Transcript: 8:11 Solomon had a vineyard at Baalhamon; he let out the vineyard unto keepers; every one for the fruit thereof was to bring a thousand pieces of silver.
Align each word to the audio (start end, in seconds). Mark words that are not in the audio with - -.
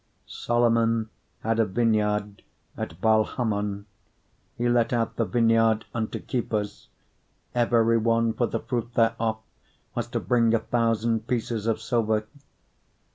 8:11 0.27 0.31
Solomon 0.31 1.09
had 1.41 1.59
a 1.59 1.65
vineyard 1.67 2.41
at 2.75 2.99
Baalhamon; 3.01 3.85
he 4.57 4.67
let 4.67 4.91
out 4.91 5.15
the 5.15 5.25
vineyard 5.25 5.85
unto 5.93 6.17
keepers; 6.17 6.87
every 7.53 7.99
one 7.99 8.33
for 8.33 8.47
the 8.47 8.61
fruit 8.61 8.95
thereof 8.95 9.37
was 9.93 10.07
to 10.07 10.19
bring 10.19 10.55
a 10.55 10.59
thousand 10.59 11.27
pieces 11.27 11.67
of 11.67 11.79
silver. 11.79 12.25